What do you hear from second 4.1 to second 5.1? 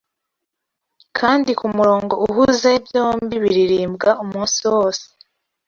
umunsi wose